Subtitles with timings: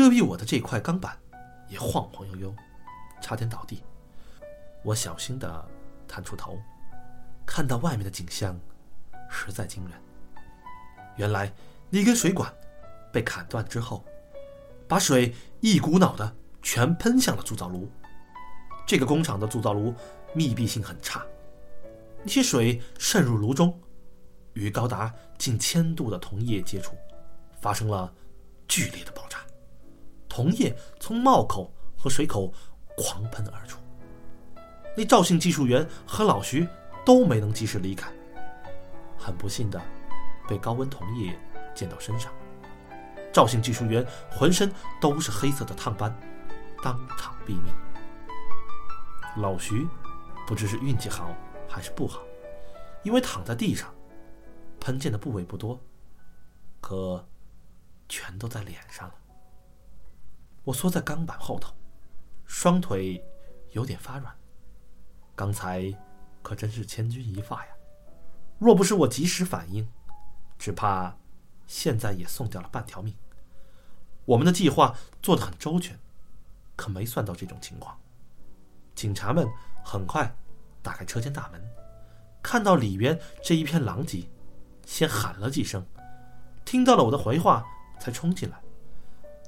[0.00, 1.14] 遮蔽我的这块钢板
[1.68, 2.56] 也晃晃悠悠，
[3.20, 3.84] 差点倒地。
[4.82, 5.68] 我小心地
[6.08, 6.58] 探出头，
[7.44, 8.58] 看到外面的景象，
[9.28, 9.92] 实在惊人。
[11.16, 11.52] 原来
[11.90, 12.50] 那根水管
[13.12, 14.02] 被砍断之后，
[14.88, 17.86] 把水一股脑的全喷向了铸造炉。
[18.86, 19.94] 这个工厂的铸造炉
[20.32, 21.26] 密闭性很差，
[22.22, 23.78] 那些水渗入炉中，
[24.54, 26.96] 与高达近千度的铜液接触，
[27.60, 28.10] 发生了
[28.66, 29.39] 剧烈的爆炸，
[30.40, 32.50] 铜液从帽口和水口
[32.96, 33.78] 狂喷而出。
[34.96, 36.66] 那赵姓技术员和老徐
[37.04, 38.10] 都没能及时离开，
[39.18, 39.78] 很不幸的
[40.48, 41.38] 被高温铜液
[41.74, 42.32] 溅到身上。
[43.30, 46.10] 赵姓技术员浑身都是黑色的烫斑，
[46.82, 47.74] 当场毙命。
[49.36, 49.86] 老徐
[50.46, 51.36] 不知是运气好
[51.68, 52.22] 还是不好，
[53.02, 53.92] 因为躺在地上，
[54.80, 55.78] 喷溅的部位不多，
[56.80, 57.28] 可
[58.08, 59.14] 全都在脸上了。
[60.70, 61.74] 我缩在钢板后头，
[62.46, 63.20] 双腿
[63.72, 64.32] 有点发软。
[65.34, 65.92] 刚才
[66.42, 67.72] 可真是千钧一发呀！
[68.60, 69.88] 若不是我及时反应，
[70.60, 71.16] 只怕
[71.66, 73.12] 现在也送掉了半条命。
[74.24, 75.98] 我们的计划做得很周全，
[76.76, 77.98] 可没算到这种情况。
[78.94, 79.48] 警察们
[79.84, 80.32] 很快
[80.82, 81.60] 打开车间大门，
[82.40, 84.30] 看到里边这一片狼藉，
[84.86, 85.84] 先喊了几声，
[86.64, 87.64] 听到了我的回话，
[87.98, 88.62] 才冲进来。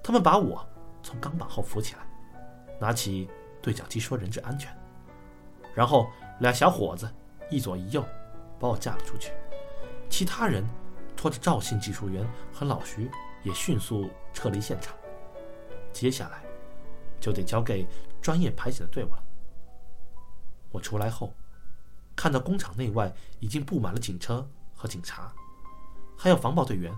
[0.02, 0.66] 他们把我
[1.02, 2.00] 从钢板后扶起来，
[2.80, 3.28] 拿起
[3.60, 4.74] 对讲机说：“人质安全。”
[5.74, 7.10] 然后，俩小伙子
[7.50, 8.04] 一左一右
[8.58, 9.32] 把我架了出去，
[10.10, 10.64] 其他人
[11.16, 13.10] 拖着赵姓技术员和老徐
[13.42, 14.94] 也迅速撤离现场。
[15.92, 16.42] 接下来
[17.20, 17.86] 就得交给
[18.20, 19.22] 专业排险的队伍了。
[20.70, 21.34] 我出来后，
[22.14, 25.32] 看到工厂内外已经布满了警车和警察，
[26.16, 26.92] 还有防暴队员，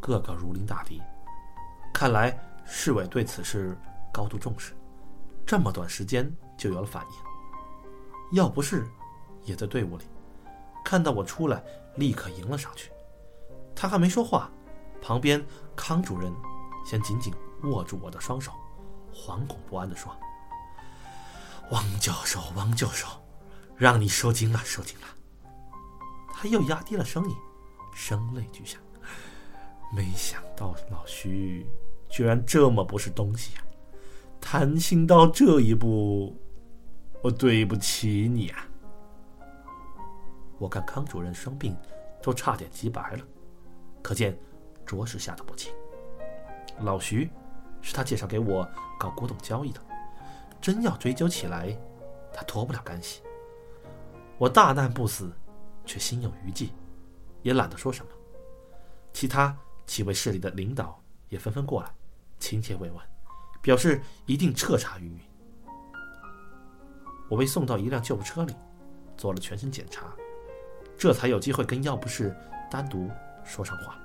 [0.00, 1.00] 个个如临大敌。
[1.92, 3.76] 看来市委对此事
[4.12, 4.72] 高度重视，
[5.46, 8.36] 这么短时间就有了反应。
[8.36, 8.86] 要不是
[9.44, 10.04] 也在队伍里，
[10.84, 11.62] 看到我出来，
[11.96, 12.90] 立刻迎了上去。
[13.74, 14.50] 他还没说话，
[15.02, 15.44] 旁边
[15.74, 16.32] 康主任
[16.84, 17.34] 先紧紧
[17.64, 18.52] 握住我的双手，
[19.12, 20.14] 惶恐不安地说
[21.72, 23.08] ：“汪教授，汪教授，
[23.76, 25.06] 让你受惊了，受惊了。”
[26.32, 27.36] 他又压低了声音，
[27.94, 28.78] 声泪俱下
[29.92, 31.66] ：“没想到老徐
[32.10, 33.62] 居然这么不是东西呀！
[34.40, 36.36] 贪心到这一步。”
[37.22, 38.66] 我对不起你啊！
[40.58, 41.76] 我看康主任生病，
[42.22, 43.24] 都差点急白了，
[44.00, 44.34] 可见
[44.86, 45.70] 着实吓得不轻。
[46.80, 47.30] 老徐
[47.82, 48.66] 是他介绍给我
[48.98, 49.80] 搞古董交易的，
[50.62, 51.76] 真要追究起来，
[52.32, 53.20] 他脱不了干系。
[54.38, 55.30] 我大难不死，
[55.84, 56.72] 却心有余悸，
[57.42, 58.10] 也懒得说什么。
[59.12, 59.54] 其他
[59.84, 61.90] 几位市里的领导也纷纷过来，
[62.40, 62.98] 亲切慰问，
[63.62, 65.20] 表示一定彻查云云。
[67.28, 68.56] 我被送到一辆救护车里，
[69.16, 70.06] 做了全身检查，
[70.98, 72.34] 这才有机会跟药不士
[72.68, 73.08] 单独
[73.44, 73.96] 说上话。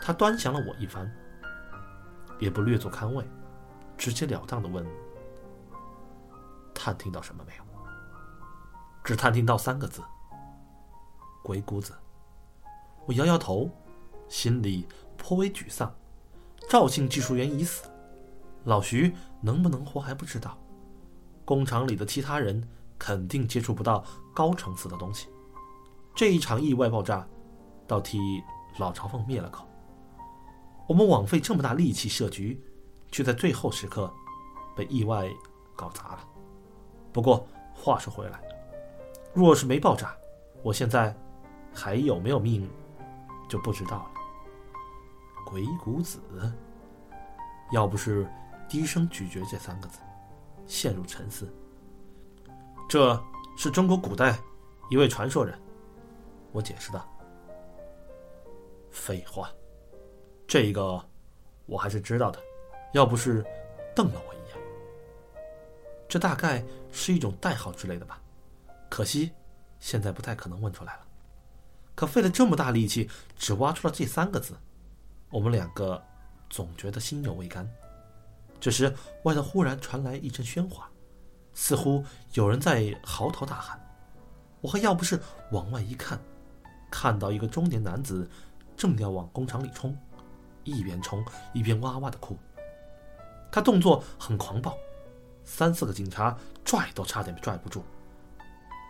[0.00, 1.08] 他端详了我一番，
[2.40, 3.24] 也不略作看慰，
[3.96, 4.84] 直截了当的问
[6.74, 7.62] ：“探听到什么没有？”
[9.04, 10.02] 只探听到三个字
[11.44, 11.92] ：“鬼谷子。”
[13.06, 13.70] 我摇摇头，
[14.28, 15.94] 心里颇为沮丧。
[16.68, 17.88] 赵姓技术员已死，
[18.64, 20.56] 老徐能不能活还不知道。
[21.44, 22.62] 工厂里的其他人
[22.98, 24.04] 肯定接触不到
[24.34, 25.28] 高层次的东西。
[26.14, 27.26] 这一场意外爆炸，
[27.86, 28.18] 倒替
[28.78, 29.66] 老朝奉灭了口。
[30.86, 32.60] 我们枉费这么大力气设局，
[33.10, 34.12] 却在最后时刻
[34.76, 35.28] 被意外
[35.76, 36.20] 搞砸了。
[37.12, 38.40] 不过话说回来，
[39.32, 40.14] 若是没爆炸，
[40.62, 41.16] 我现在
[41.74, 42.68] 还有没有命
[43.48, 44.10] 就不知道了。
[45.50, 46.20] 鬼谷子，
[47.72, 48.24] 要不是
[48.68, 49.98] 低声咀嚼这三个字。
[50.64, 51.52] 陷入沉思。
[52.88, 53.20] 这
[53.56, 54.38] 是中国古代
[54.88, 55.60] 一位传说人，
[56.52, 57.04] 我解释道。
[58.92, 59.50] 废话，
[60.46, 61.04] 这一个
[61.66, 62.38] 我还是知道的，
[62.92, 63.44] 要不是
[63.96, 64.56] 瞪了我一眼。
[66.08, 68.22] 这大概是一种代号之类的吧，
[68.88, 69.32] 可惜
[69.80, 71.00] 现在不太可能问出来了。
[71.96, 74.54] 可费了这么大力气，只挖出了这三个字，
[75.30, 76.02] 我们两个
[76.48, 77.68] 总觉得心有未甘。
[78.60, 80.90] 这时，外头忽然传来一阵喧哗，
[81.54, 82.04] 似乎
[82.34, 83.80] 有人在嚎啕大喊。
[84.60, 85.18] 我和药不是
[85.52, 86.20] 往外一看，
[86.90, 88.28] 看到一个中年男子
[88.76, 89.96] 正要往工厂里冲，
[90.64, 91.24] 一边冲
[91.54, 92.36] 一边哇哇的哭。
[93.50, 94.76] 他动作很狂暴，
[95.44, 97.82] 三四个警察拽都差点拽不住，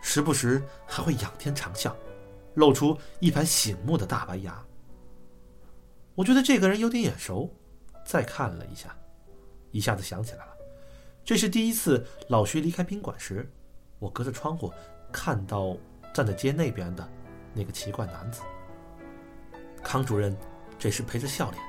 [0.01, 1.93] 时不时还会仰天长啸，
[2.55, 4.61] 露出一排醒目的大白牙。
[6.15, 7.49] 我觉得这个人有点眼熟，
[8.05, 8.95] 再看了一下。
[9.71, 10.57] 一下子想起来了，
[11.23, 13.49] 这是第一次老徐离开宾馆时，
[13.99, 14.73] 我隔着窗户
[15.13, 15.77] 看到
[16.13, 17.09] 站在街那边的
[17.53, 18.41] 那个奇怪男子。
[19.81, 20.35] 康主任
[20.77, 21.63] 这时陪着笑脸，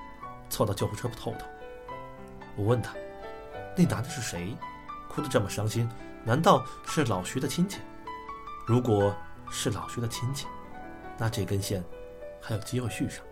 [0.51, 1.47] 凑到救护车后头。
[2.57, 2.93] 我问他
[3.77, 4.57] ：“那男的是谁？
[5.09, 5.89] 哭得这么伤心？
[6.25, 7.79] 难道是老徐的亲戚？
[8.67, 9.15] 如果
[9.49, 10.47] 是老徐的亲戚，
[11.17, 11.85] 那这根线
[12.41, 13.25] 还有机会续上。”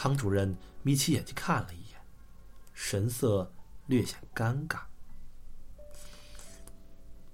[0.00, 2.00] 康主任眯起眼睛看了一眼，
[2.72, 3.52] 神色
[3.86, 4.78] 略显尴尬。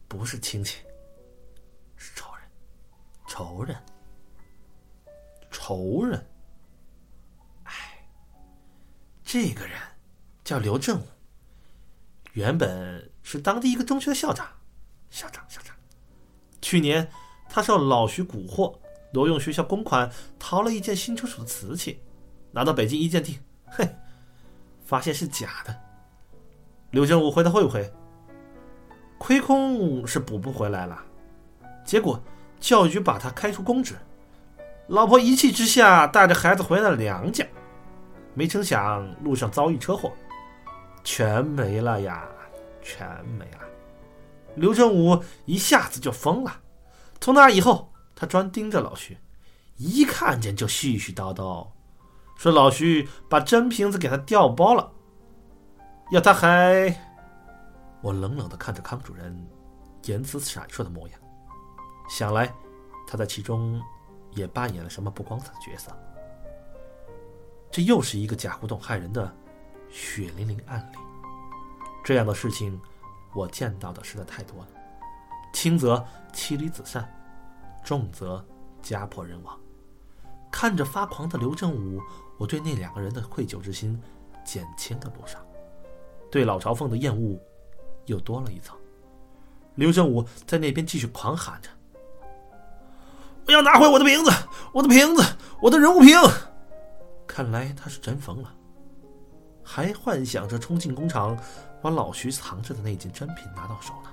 [0.09, 0.79] 不是亲戚，
[1.95, 2.49] 是仇人，
[3.27, 3.77] 仇人，
[5.51, 6.27] 仇人。
[7.65, 8.09] 哎，
[9.23, 9.79] 这个人
[10.43, 11.07] 叫刘振武，
[12.33, 14.49] 原本是当地一个中学的校长，
[15.11, 15.77] 校长，校长。
[16.63, 17.07] 去年
[17.47, 18.79] 他受老徐蛊惑，
[19.13, 22.01] 挪用学校公款，淘了一件新出土的瓷器。
[22.55, 23.37] 拿到北京一鉴定，
[23.67, 23.85] 嘿，
[24.87, 25.77] 发现是假的。
[26.93, 27.93] 刘振武回他会不会，
[29.19, 31.03] 亏空是补不回来了。
[31.85, 32.23] 结果
[32.61, 33.97] 教育局把他开除公职，
[34.87, 37.45] 老婆一气之下带着孩子回了娘家，
[38.35, 40.13] 没成想路上遭遇车祸，
[41.03, 42.29] 全没了呀，
[42.81, 43.05] 全
[43.37, 43.59] 没了。
[44.55, 46.61] 刘振武一下子就疯了，
[47.21, 49.19] 从那以后他专盯着老徐，
[49.77, 51.67] 一看见就絮絮叨叨。
[52.37, 54.91] 说老徐把真瓶子给他调包了，
[56.11, 56.95] 要他还……
[58.03, 59.35] 我冷冷的看着康主任，
[60.05, 61.19] 言辞闪烁的模样，
[62.09, 62.53] 想来
[63.07, 63.81] 他在其中
[64.33, 65.91] 也扮演了什么不光彩的角色。
[67.71, 69.35] 这又是一个假古董害人的
[69.91, 70.99] 血淋淋案例。
[72.05, 72.79] 这样的事情
[73.35, 74.69] 我见到的实在太多了，
[75.55, 77.11] 轻则妻离子散，
[77.83, 78.45] 重则
[78.83, 79.59] 家破人亡。
[80.65, 82.01] 看着发狂的刘正武。
[82.39, 84.01] 我对那两个人的愧疚之心
[84.47, 85.39] 减轻了不少，
[86.31, 87.39] 对老朝奉的厌恶
[88.07, 88.75] 又多了一层。
[89.75, 91.69] 刘振武在那边继续狂喊着
[93.47, 94.31] ：“我要拿回我的瓶子，
[94.73, 95.23] 我的瓶子，
[95.61, 96.17] 我的人物瓶！”
[97.29, 98.51] 看来他是真疯了，
[99.63, 101.39] 还幻想着冲进工厂，
[101.83, 104.09] 把老徐藏着的那件真品拿到手呢。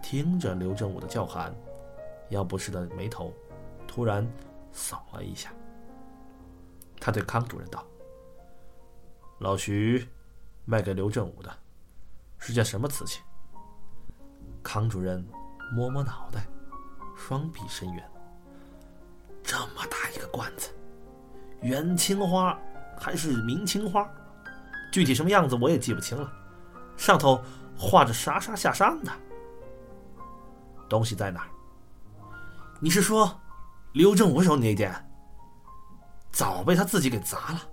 [0.00, 1.52] 听着刘振武的叫喊，
[2.28, 3.34] 要不是的眉头
[3.88, 4.24] 突然
[4.72, 5.52] 扫了一下。
[7.00, 7.84] 他对康主任道
[9.40, 10.06] ：“老徐
[10.64, 11.50] 卖给刘振武的，
[12.38, 13.20] 是件什么瓷器？”
[14.62, 15.26] 康主任
[15.74, 16.46] 摸摸脑袋，
[17.16, 18.10] 双臂伸圆。
[19.42, 20.70] 这么大一个罐子，
[21.62, 22.56] 元青花
[22.98, 24.08] 还是明青花？
[24.92, 26.30] 具体什么样子我也记不清了。
[26.96, 27.42] 上头
[27.78, 29.10] 画着沙沙下山的
[30.88, 31.48] 东西在哪儿？
[32.78, 33.40] 你是说
[33.92, 34.94] 刘振武手里那件？
[36.30, 37.68] 早被他自己给砸了，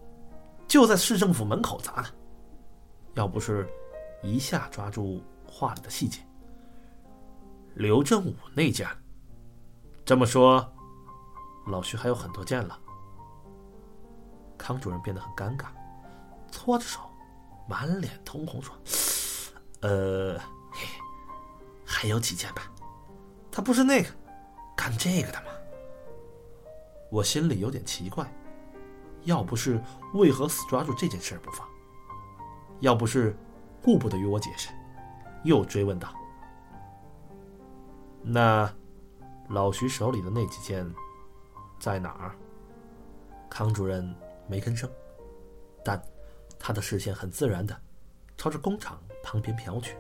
[0.68, 2.10] 就在市政府门口砸的。
[3.14, 3.68] 要不是
[4.24, 6.20] 一下抓住画里的细节，
[7.76, 8.88] 刘振武那件，
[10.04, 10.68] 这么说，
[11.68, 12.80] 老徐还有很多件了。
[14.58, 15.68] 康主任变得很尴尬，
[16.52, 17.00] 搓着手，
[17.70, 18.76] 满脸通红说
[19.82, 20.40] ：“呃，
[21.86, 22.64] 还有几件吧？
[23.52, 24.10] 他不是那个
[24.76, 25.44] 干这个的？”
[27.10, 28.32] 我心里有点奇怪。
[29.24, 29.82] 要不是
[30.14, 31.68] 为何死抓住这件事不放，
[32.80, 33.36] 要不是
[33.82, 34.70] 顾不得与我解释，
[35.44, 36.14] 又追问道
[38.24, 38.74] ：“那
[39.50, 40.90] 老徐手里的那几件
[41.78, 42.36] 在哪儿？”
[43.50, 44.16] 康主任
[44.48, 44.90] 没吭声，
[45.84, 46.02] 但
[46.58, 47.78] 他的视线很自然的
[48.38, 49.98] 朝着工厂旁边飘去。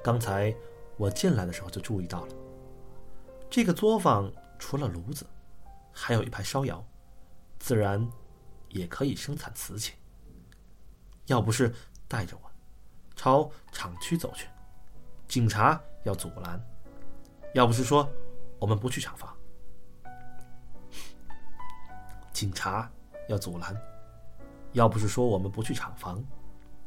[0.00, 0.54] 刚才
[0.96, 2.34] 我进来的时候就注意到了，
[3.50, 5.26] 这个作坊除了炉子，
[5.92, 6.84] 还有一排烧窑。
[7.58, 8.10] 自然，
[8.70, 9.92] 也可以生产瓷器。
[11.26, 11.72] 要不是
[12.08, 12.50] 带着我
[13.14, 14.48] 朝厂区走去，
[15.28, 16.58] 警察要阻拦；
[17.54, 18.10] 要不是说
[18.58, 19.32] 我们不去厂房，
[22.32, 22.90] 警察
[23.28, 23.72] 要阻拦；
[24.72, 26.22] 要不是说我们不去厂房，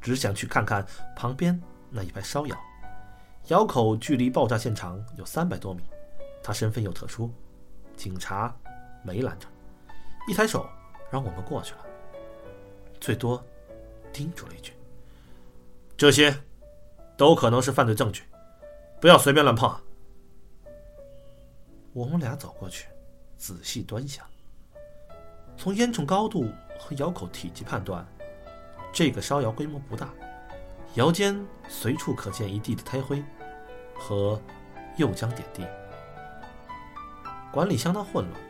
[0.01, 0.85] 只想去看看
[1.15, 1.59] 旁边
[1.89, 2.57] 那一排烧窑，
[3.47, 5.83] 窑口距离爆炸现场有三百多米，
[6.43, 7.31] 他身份又特殊，
[7.95, 8.53] 警察
[9.05, 9.47] 没拦着。
[10.27, 10.67] 一抬手，
[11.11, 11.85] 让我们过去了。
[12.99, 13.43] 最多，
[14.11, 14.73] 叮嘱了一句
[15.95, 16.35] ：“这些，
[17.15, 18.23] 都可能是犯罪证据，
[18.99, 19.79] 不要随便乱碰。”
[21.93, 22.87] 我们俩走过去，
[23.37, 24.25] 仔细端详。
[25.55, 28.05] 从烟囱高度和窑口体积判断，
[28.91, 30.09] 这个烧窑规模不大，
[30.95, 33.23] 窑间随处可见一地的胎灰
[33.97, 34.41] 和
[34.97, 35.63] 釉浆点滴，
[37.53, 38.44] 管理相当混乱。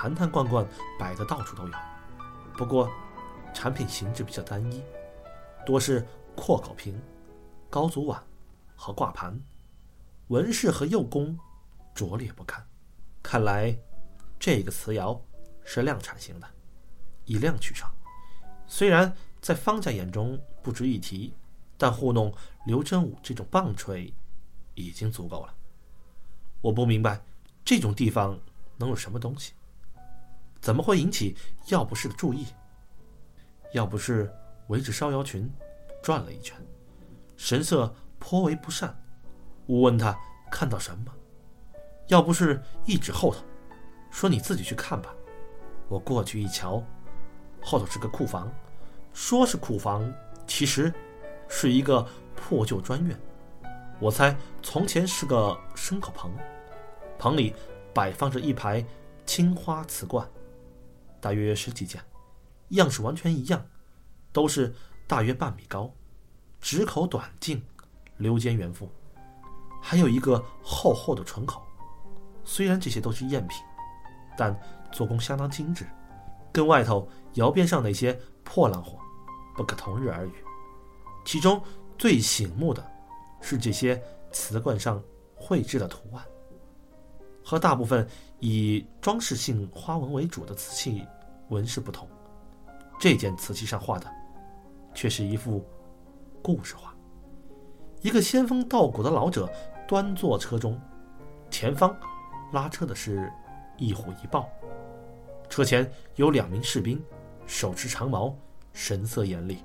[0.00, 0.66] 坛坛罐罐
[0.98, 1.74] 摆的到处都有，
[2.56, 2.90] 不过
[3.52, 4.82] 产品形制比较单一，
[5.66, 6.98] 多是阔口瓶、
[7.68, 8.18] 高足碗
[8.74, 9.38] 和挂盘，
[10.28, 11.38] 纹饰和釉工
[11.94, 12.66] 拙劣不堪。
[13.22, 13.76] 看来，
[14.38, 15.20] 这个瓷窑
[15.66, 16.48] 是量产型的，
[17.26, 17.86] 以量取胜。
[18.66, 21.34] 虽然在方家眼中不值一提，
[21.76, 22.32] 但糊弄
[22.64, 24.14] 刘真武这种棒槌
[24.72, 25.54] 已经足够了。
[26.62, 27.22] 我不明白，
[27.62, 28.40] 这种地方
[28.78, 29.52] 能有什么东西？
[30.60, 31.36] 怎么会引起
[31.68, 32.46] 药不氏的注意？
[33.72, 34.30] 药不氏
[34.68, 35.50] 围着烧窑群
[36.02, 36.56] 转了一圈，
[37.36, 38.94] 神色颇为不善。
[39.66, 40.16] 我问他
[40.50, 41.12] 看到什么，
[42.08, 43.40] 药不是一指后头，
[44.10, 45.14] 说：“你自己去看吧。”
[45.88, 46.82] 我过去一瞧，
[47.62, 48.52] 后头是个库房，
[49.12, 50.12] 说是库房，
[50.46, 50.92] 其实
[51.48, 53.18] 是一个破旧砖院。
[53.98, 56.30] 我猜从前是个牲口棚，
[57.18, 57.54] 棚里
[57.94, 58.84] 摆放着一排
[59.24, 60.28] 青花瓷罐。
[61.20, 62.02] 大约十几件，
[62.70, 63.64] 样式完全一样，
[64.32, 64.74] 都是
[65.06, 65.92] 大约半米高，
[66.60, 67.62] 直口短径，
[68.16, 68.90] 溜尖圆腹，
[69.82, 71.62] 还有一个厚厚的唇口。
[72.44, 73.62] 虽然这些都是赝品，
[74.36, 74.58] 但
[74.90, 75.86] 做工相当精致，
[76.50, 78.98] 跟外头窑边上那些破烂货
[79.54, 80.32] 不可同日而语。
[81.24, 81.62] 其中
[81.98, 82.84] 最醒目的，
[83.42, 85.02] 是这些瓷罐上
[85.34, 86.24] 绘制的图案。
[87.50, 88.06] 和大部分
[88.38, 91.04] 以装饰性花纹为主的瓷器
[91.48, 92.08] 纹饰不同，
[93.00, 94.08] 这件瓷器上画的，
[94.94, 95.68] 却是一幅
[96.40, 96.94] 故事画。
[98.02, 99.52] 一个仙风道骨的老者
[99.88, 100.80] 端坐车中，
[101.50, 101.92] 前方
[102.52, 103.28] 拉车的是
[103.78, 104.48] 一虎一豹，
[105.48, 107.02] 车前有两名士兵，
[107.48, 108.32] 手持长矛，
[108.72, 109.58] 神色严厉。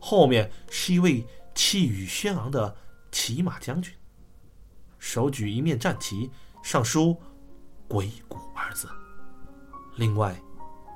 [0.00, 2.74] 后面是一位气宇轩昂的
[3.12, 3.94] 骑马将军，
[4.98, 6.28] 手举一面战旗。
[6.62, 7.16] 上书
[7.88, 8.88] “鬼谷”二字。
[9.96, 10.40] 另外，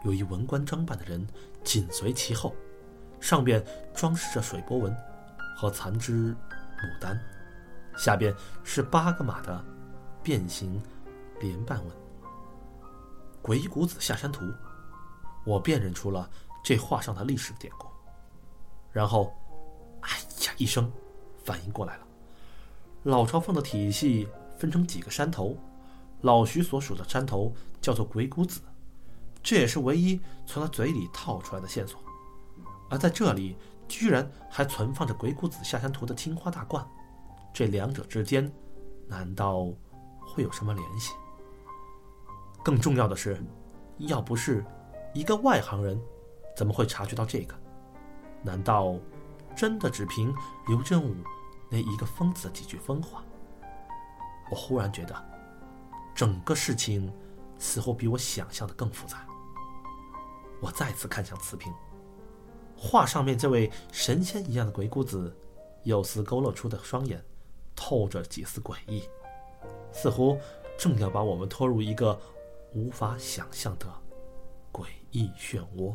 [0.04, 1.26] 有一文官装扮的人
[1.64, 2.54] 紧随其后，
[3.20, 4.94] 上边装饰着水波纹
[5.56, 6.34] 和残枝
[6.78, 7.18] 牡丹，
[7.96, 9.64] 下边是八个马的
[10.22, 10.80] 变形
[11.40, 11.96] 连瓣纹。
[13.42, 14.44] 鬼谷子下山图，
[15.44, 16.30] 我辨认出了
[16.62, 17.88] 这画上的历史典故。
[18.92, 19.34] 然后，
[20.02, 20.10] 哎
[20.46, 20.90] 呀一声，
[21.44, 22.06] 反应过来了，
[23.02, 24.28] 老朝奉的体系。
[24.64, 25.58] 分成几个山头，
[26.22, 27.52] 老徐所属的山头
[27.82, 28.62] 叫做鬼谷子，
[29.42, 32.00] 这也是唯一从他嘴里套出来的线索。
[32.88, 36.82] 而在这里，居然还存放着鬼谷子下山图的青花大罐，
[37.52, 38.50] 这两者之间，
[39.06, 39.70] 难道
[40.26, 41.12] 会有什么联系？
[42.64, 43.44] 更重要的是，
[43.98, 44.64] 要不是
[45.12, 46.00] 一个外行人，
[46.56, 47.54] 怎么会察觉到这个？
[48.42, 48.96] 难道
[49.54, 50.34] 真的只凭
[50.68, 51.14] 刘振武
[51.68, 53.22] 那一个疯子的几句疯话？
[54.50, 55.14] 我忽然觉得，
[56.14, 57.12] 整个事情
[57.58, 59.26] 似乎比我想象的更复杂。
[60.60, 61.72] 我再次看向瓷瓶，
[62.76, 65.34] 画上面这位神仙一样的鬼谷子，
[65.82, 67.22] 有丝勾勒出的双眼，
[67.74, 69.02] 透着几丝诡异，
[69.92, 70.38] 似乎
[70.78, 72.18] 正要把我们拖入一个
[72.72, 73.86] 无法想象的
[74.72, 75.94] 诡异漩涡。